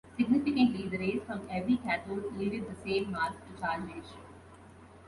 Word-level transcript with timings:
Significantly, 0.17 0.87
the 0.89 0.97
rays 0.97 1.21
from 1.27 1.47
every 1.51 1.77
cathode 1.77 2.33
yielded 2.35 2.65
the 2.67 2.75
same 2.83 3.11
mass-to-charge 3.11 3.83
ratio. 3.83 4.17